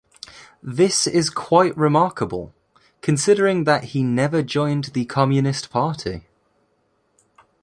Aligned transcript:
This 0.63 1.05
is 1.05 1.29
quite 1.29 1.77
remarkable, 1.77 2.55
considering 3.03 3.65
that 3.65 3.83
he 3.93 4.01
never 4.01 4.41
joined 4.41 4.85
the 4.85 5.05
Communist 5.05 5.69
Party. 5.69 6.25